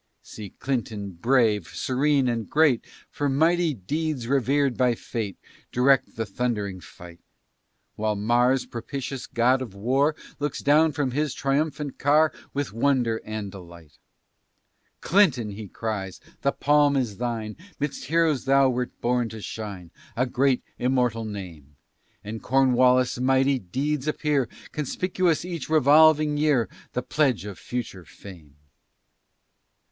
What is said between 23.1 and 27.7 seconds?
mighty deeds appear Conspicuous each revolving year, The pledge of